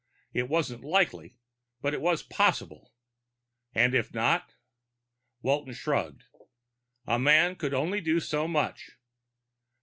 [0.33, 1.37] It wasn't likely,
[1.79, 2.95] but it was possible.
[3.75, 4.55] And if not?
[5.43, 6.23] Walton shrugged.
[7.05, 8.93] A man could do only so much.